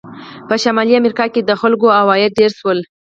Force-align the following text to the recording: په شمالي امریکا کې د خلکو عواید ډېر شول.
په 0.47 0.55
شمالي 0.63 0.93
امریکا 0.97 1.25
کې 1.33 1.41
د 1.43 1.51
خلکو 1.61 1.87
عواید 1.99 2.31
ډېر 2.39 2.51
شول. 2.59 2.79